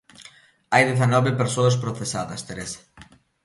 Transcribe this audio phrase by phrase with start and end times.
[0.73, 2.81] Hai dezanove persoas procesadas, Teresa.